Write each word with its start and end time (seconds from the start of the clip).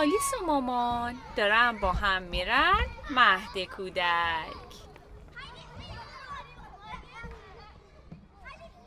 آلیس 0.00 0.32
و 0.40 0.44
مامان. 0.46 1.18
دارن 1.36 1.78
با 1.78 1.92
هم 1.92 2.22
میرن. 2.22 2.86
مهد 3.10 3.64
کودک. 3.64 4.70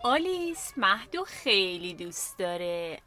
آلیس 0.03 0.73
مهدو 0.77 1.23
خیلی 1.25 1.93
دوست 1.93 2.37
داره. 2.37 2.99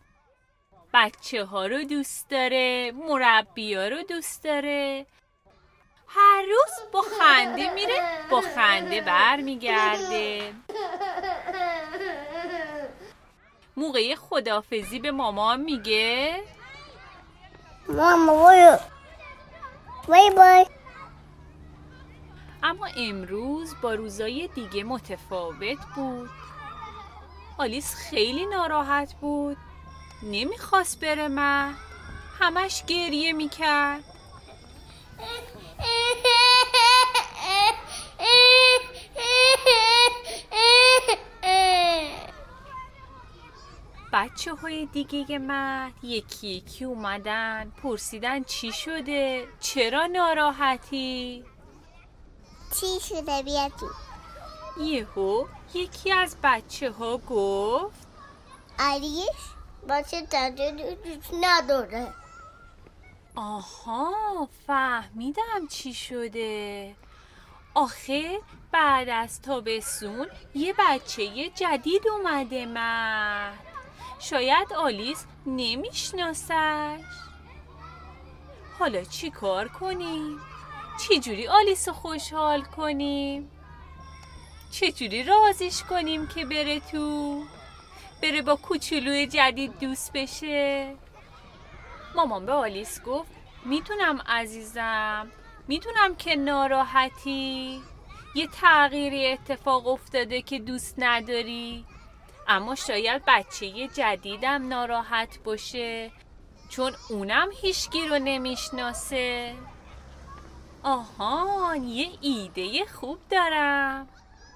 بچه 0.95 1.45
ها 1.45 1.67
رو 1.67 1.85
دوست 1.85 2.31
داره. 2.31 2.93
مربی 2.95 3.75
ها 3.75 3.89
رو 3.89 4.03
دوست 4.03 4.45
داره. 4.45 5.07
هر 6.09 6.43
روز 6.43 6.93
با 6.93 7.03
خنده 7.03 7.75
میره 7.75 8.29
با 8.31 8.41
خنده 8.41 9.01
برمیگرده 9.01 10.55
موقع 13.77 14.15
خدافزی 14.15 14.99
به 14.99 15.11
مامان 15.11 15.61
میگه. 15.61 16.43
ماما 17.89 18.43
بایو 18.43 18.79
بای 20.09 20.31
بای 20.31 20.67
اما 22.63 22.87
امروز 22.97 23.75
با 23.83 23.95
روزای 23.95 24.49
دیگه 24.55 24.85
متفاوت 24.85 25.79
بود. 25.97 26.31
آلیس 27.59 27.95
خیلی 27.95 28.47
ناراحت 28.47 29.15
بود. 29.15 29.57
نمی‌خواست 30.23 31.01
بره 31.01 31.29
مهد 31.29 31.75
همش 32.39 32.85
گریه 32.87 33.33
می‌کرد. 33.33 34.05
بچه 44.37 44.55
های 44.55 44.87
دیگه 44.87 45.39
مهد 45.39 46.05
یکی 46.05 46.47
یکی 46.49 46.85
اومدن 46.85 47.73
پرسیدن 47.83 48.43
چی 48.45 48.73
شده؟ 48.73 49.49
چرا 49.61 50.07
ناراحتی؟ 50.07 51.45
چی 52.81 52.87
شده 53.01 53.43
بیا 53.43 53.69
تو 53.69 53.87
یهو 54.83 55.47
یکی 55.75 56.13
از 56.13 56.37
بچه 56.43 56.91
ها 56.91 57.19
گفت 57.19 58.07
علیش 58.79 59.41
بچه 59.89 60.23
تنده 60.23 60.97
نداره. 61.41 62.15
آها 63.35 64.49
فهمیدم 64.67 65.67
چی 65.71 65.95
شده. 65.95 66.95
آخه 67.75 68.41
بعد 68.73 69.09
از 69.09 69.43
تابستون 69.43 70.27
یه 70.55 70.75
بچه 70.79 71.49
جدید 71.49 72.09
اومده 72.09 72.67
مهد 72.67 73.76
شاید 74.19 74.73
آلیس 74.73 75.27
نمیشناسش 75.47 77.01
حالا 78.79 79.05
چی 79.05 79.31
کار 79.31 79.69
کنیم؟ 79.69 80.41
چجوری 80.99 81.49
آلیس 81.49 81.89
رو 81.89 81.95
خوشحال 81.95 82.63
کنیم؟ 82.63 83.51
چجوری 84.71 85.23
رازش 85.23 85.83
کنیم 85.83 86.27
که 86.27 86.45
بره 86.45 86.81
تو؟ 86.81 87.43
بره 88.23 88.43
با 88.43 88.57
کوچولوی 88.57 89.27
جدید 89.27 89.79
دوست 89.79 90.13
بشه؟ 90.13 90.95
مامان 92.15 92.47
به 92.47 92.53
آلیس 92.53 93.03
گفت 93.03 93.31
می‌تونم 93.65 94.23
عزیزم 94.27 95.31
می‌تونم 95.69 96.17
که 96.17 96.37
ناراحتی 96.37 97.81
یه 98.35 98.47
تغییری 98.47 99.33
اتفاق 99.33 99.87
افتاده 99.87 100.43
که 100.43 100.59
دوست 100.59 100.95
نداری 100.99 101.85
اما 102.49 102.75
شاید 102.75 103.23
بچه 103.27 103.89
جدیدم 103.89 104.69
ناراحت 104.69 105.39
باشه. 105.45 106.11
چون 106.69 106.93
اونم 107.11 107.49
هیچگی 107.61 108.09
رو 108.09 108.19
نمی‌شناسه. 108.19 109.55
آهان 110.83 111.85
یه 111.85 112.09
ایده 112.21 112.87
خوب 112.87 113.19
دارم. 113.31 114.09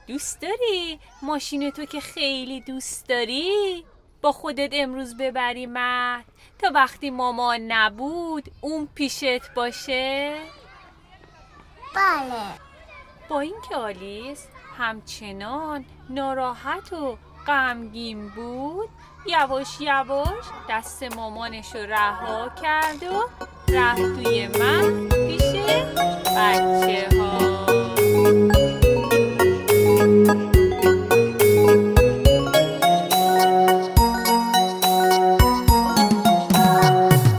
دوست 0.06 0.40
داری؟ 0.40 1.00
ماشین 1.22 1.70
تو 1.70 1.84
که 1.84 2.00
خیلی 2.00 2.60
دوست 2.60 3.08
داری؟ 3.08 3.84
با 4.22 4.32
خودت 4.32 4.70
امروز 4.72 5.16
ببری 5.16 5.66
مهد 5.66 6.24
تا 6.58 6.70
وقتی 6.74 7.10
مامان 7.10 7.60
نبود 7.60 8.50
اون 8.60 8.88
پیشت 8.94 9.54
باشه. 9.54 10.40
بله. 11.94 12.42
با 13.28 13.40
اینکه 13.40 13.76
آلیس 13.76 14.46
همچنان 14.78 15.84
ناراحت 16.10 16.92
و 16.92 17.18
غمگین 17.46 18.28
بود. 18.28 18.88
یواش 19.26 19.80
یواش 19.80 20.44
دست 20.70 21.02
مامانش 21.16 21.74
رو 21.74 21.80
رها 21.80 22.48
کرد 22.62 23.02
و 23.02 23.28
رفت 23.72 24.02
توی 24.22 24.48
من 24.48 25.08
پیش 25.08 25.42
بچه 26.36 27.08
ها 27.18 27.66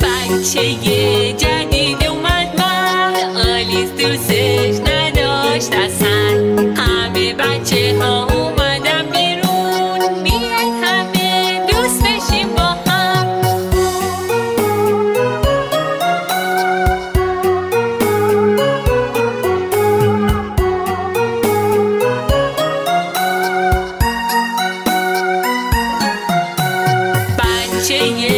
بچه 0.01 1.00
cheia. 27.83 28.30